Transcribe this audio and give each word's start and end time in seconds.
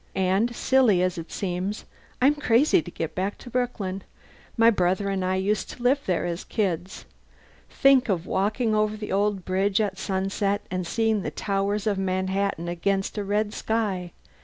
And 0.15 0.55
silly 0.55 1.03
as 1.03 1.19
it 1.19 1.31
seems, 1.31 1.85
I'm 2.23 2.33
crazy 2.33 2.81
to 2.81 2.89
get 2.89 3.13
back 3.13 3.37
to 3.37 3.51
Brooklyn. 3.51 4.01
My 4.57 4.71
brother 4.71 5.09
and 5.09 5.23
I 5.23 5.35
used 5.35 5.69
to 5.69 5.83
live 5.83 5.99
there 6.07 6.25
as 6.25 6.43
kids. 6.43 7.05
Think 7.69 8.09
of 8.09 8.25
walking 8.25 8.73
over 8.73 8.97
the 8.97 9.11
old 9.11 9.45
Bridge 9.45 9.79
at 9.79 9.99
sunset 9.99 10.65
and 10.71 10.87
seeing 10.87 11.21
the 11.21 11.29
towers 11.29 11.85
of 11.85 11.99
Manhattan 11.99 12.67
against 12.67 13.15
a 13.19 13.23
red 13.23 13.53
sky! 13.53 14.11